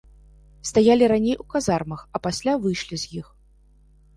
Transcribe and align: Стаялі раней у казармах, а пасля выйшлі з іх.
Стаялі 0.69 1.09
раней 1.11 1.35
у 1.43 1.45
казармах, 1.55 2.01
а 2.15 2.23
пасля 2.29 2.53
выйшлі 2.65 2.95
з 3.03 3.17
іх. 3.21 3.27